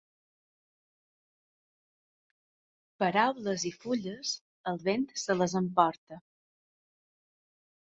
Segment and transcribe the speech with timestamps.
[3.05, 4.33] Paraules i fulles,
[4.73, 6.21] el vent se les emporta.